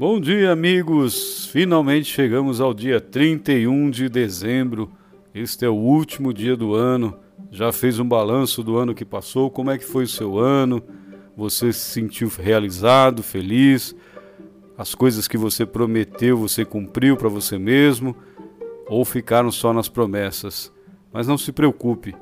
[0.00, 1.44] Bom dia, amigos!
[1.52, 4.90] Finalmente chegamos ao dia 31 de dezembro.
[5.34, 7.14] Este é o último dia do ano.
[7.50, 9.50] Já fez um balanço do ano que passou?
[9.50, 10.82] Como é que foi o seu ano?
[11.36, 13.94] Você se sentiu realizado, feliz?
[14.74, 18.16] As coisas que você prometeu, você cumpriu para você mesmo?
[18.88, 20.72] Ou ficaram só nas promessas?
[21.12, 22.16] Mas não se preocupe,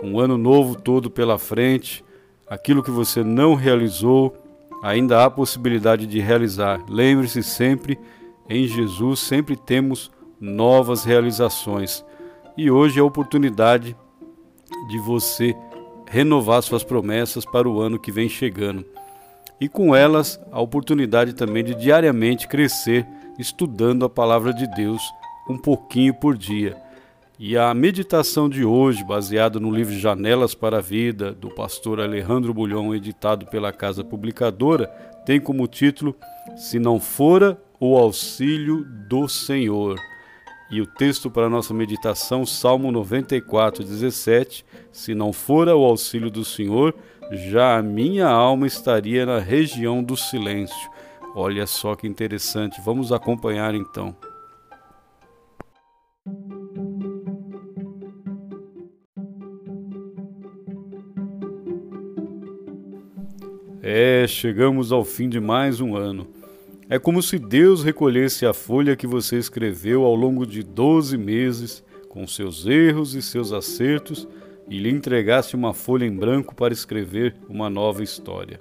[0.00, 2.04] um ano novo todo pela frente,
[2.46, 4.36] aquilo que você não realizou,
[4.84, 6.78] ainda há possibilidade de realizar.
[6.86, 7.98] Lembre-se sempre,
[8.46, 12.04] em Jesus sempre temos novas realizações.
[12.54, 13.96] E hoje é a oportunidade
[14.90, 15.56] de você
[16.06, 18.84] renovar suas promessas para o ano que vem chegando.
[19.58, 23.06] E com elas, a oportunidade também de diariamente crescer
[23.38, 25.00] estudando a palavra de Deus
[25.48, 26.76] um pouquinho por dia.
[27.38, 32.54] E a meditação de hoje, baseada no livro Janelas para a Vida, do pastor Alejandro
[32.54, 34.86] Bulhão, editado pela Casa Publicadora,
[35.26, 36.14] tem como título
[36.56, 39.98] Se Não Fora o Auxílio do Senhor.
[40.70, 46.44] E o texto para nossa meditação, Salmo 94, 17: Se não fora o auxílio do
[46.44, 46.94] Senhor,
[47.30, 50.90] já a minha alma estaria na região do silêncio.
[51.34, 54.16] Olha só que interessante, vamos acompanhar então.
[63.86, 66.26] É, chegamos ao fim de mais um ano.
[66.88, 71.84] É como se Deus recolhesse a folha que você escreveu ao longo de 12 meses,
[72.08, 74.26] com seus erros e seus acertos,
[74.70, 78.58] e lhe entregasse uma folha em branco para escrever uma nova história.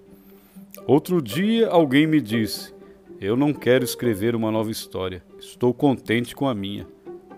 [0.86, 2.74] Outro dia alguém me disse:
[3.22, 6.86] Eu não quero escrever uma nova história, estou contente com a minha.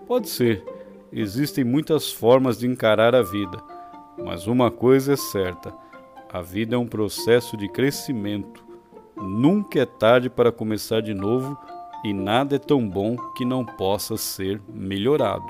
[0.08, 0.60] Pode ser,
[1.12, 3.62] existem muitas formas de encarar a vida,
[4.18, 5.85] mas uma coisa é certa
[6.36, 8.62] a vida é um processo de crescimento.
[9.16, 11.56] Nunca é tarde para começar de novo
[12.04, 15.46] e nada é tão bom que não possa ser melhorado.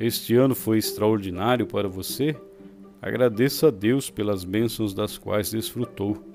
[0.00, 2.34] Este ano foi extraordinário para você?
[3.02, 6.31] Agradeça a Deus pelas bênçãos das quais desfrutou.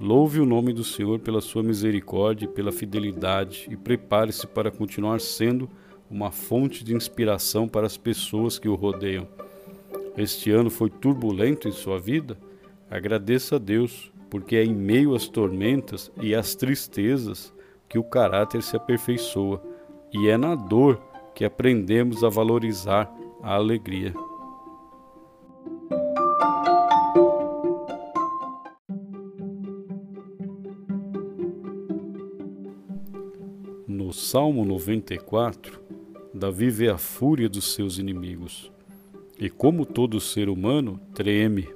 [0.00, 5.20] Louve o nome do Senhor pela sua misericórdia e pela fidelidade e prepare-se para continuar
[5.20, 5.68] sendo
[6.10, 9.28] uma fonte de inspiração para as pessoas que o rodeiam.
[10.16, 12.38] Este ano foi turbulento em sua vida?
[12.90, 17.52] Agradeça a Deus, porque é em meio às tormentas e às tristezas
[17.86, 19.62] que o caráter se aperfeiçoa,
[20.14, 20.98] e é na dor
[21.34, 23.12] que aprendemos a valorizar
[23.42, 24.14] a alegria.
[34.20, 35.80] Salmo 94,
[36.32, 38.70] Davi vê a fúria dos seus inimigos
[39.38, 41.66] e, como todo ser humano, treme.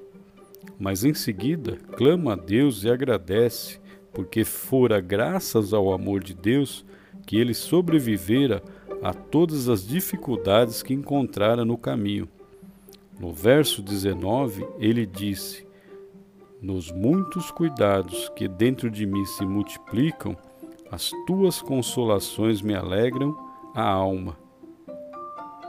[0.78, 3.80] Mas em seguida clama a Deus e agradece,
[4.12, 6.84] porque fora graças ao amor de Deus
[7.26, 8.62] que ele sobrevivera
[9.02, 12.28] a todas as dificuldades que encontrara no caminho.
[13.18, 15.66] No verso 19, ele disse:
[16.60, 20.36] Nos muitos cuidados que dentro de mim se multiplicam,
[20.94, 23.36] as tuas consolações me alegram
[23.74, 24.38] a alma.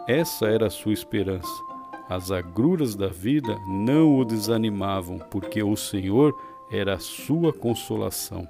[0.07, 1.63] Essa era a sua esperança.
[2.07, 6.39] As agruras da vida não o desanimavam, porque o Senhor
[6.71, 8.47] era a sua consolação.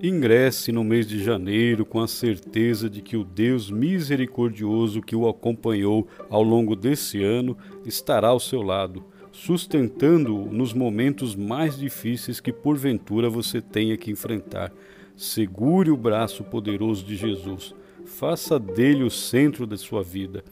[0.00, 5.28] Ingresse no mês de janeiro com a certeza de que o Deus misericordioso que o
[5.28, 12.52] acompanhou ao longo desse ano estará ao seu lado, sustentando-o nos momentos mais difíceis que
[12.52, 14.72] porventura você tenha que enfrentar.
[15.16, 17.74] Segure o braço poderoso de Jesus,
[18.06, 20.44] faça dele o centro da sua vida.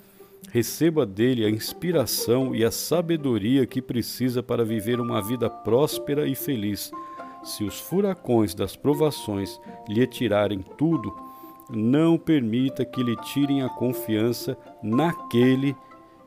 [0.50, 6.34] Receba dele a inspiração e a sabedoria que precisa para viver uma vida próspera e
[6.34, 6.90] feliz
[7.46, 11.14] se os furacões das provações lhe tirarem tudo,
[11.70, 15.76] não permita que lhe tirem a confiança naquele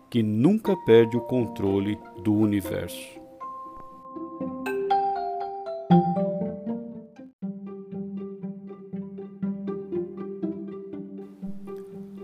[0.09, 3.19] que nunca perde o controle do universo.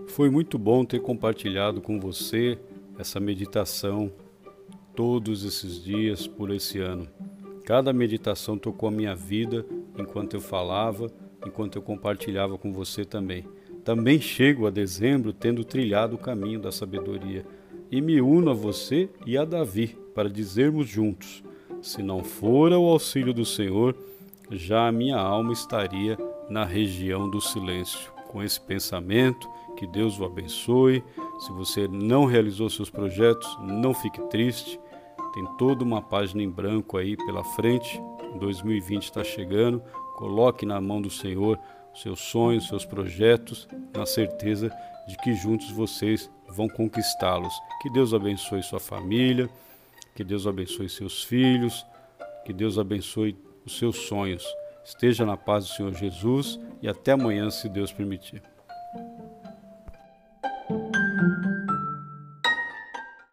[0.08, 2.58] Foi muito bom ter compartilhado com você
[2.98, 4.10] essa meditação
[4.94, 7.15] todos esses dias por esse ano.
[7.66, 9.66] Cada meditação tocou a minha vida
[9.98, 11.10] enquanto eu falava,
[11.44, 13.44] enquanto eu compartilhava com você também.
[13.84, 17.44] Também chego a dezembro tendo trilhado o caminho da sabedoria
[17.90, 21.42] e me uno a você e a Davi para dizermos juntos:
[21.82, 23.96] se não for o auxílio do Senhor,
[24.48, 26.16] já a minha alma estaria
[26.48, 28.12] na região do silêncio.
[28.28, 31.02] Com esse pensamento, que Deus o abençoe.
[31.40, 34.78] Se você não realizou seus projetos, não fique triste.
[35.36, 38.00] Tem toda uma página em branco aí pela frente.
[38.40, 39.82] 2020 está chegando.
[40.16, 41.58] Coloque na mão do Senhor
[41.92, 44.74] seus sonhos, seus projetos, na certeza
[45.06, 47.52] de que juntos vocês vão conquistá-los.
[47.82, 49.46] Que Deus abençoe sua família,
[50.14, 51.84] que Deus abençoe seus filhos,
[52.46, 53.36] que Deus abençoe
[53.66, 54.42] os seus sonhos.
[54.86, 58.42] Esteja na paz do Senhor Jesus e até amanhã, se Deus permitir.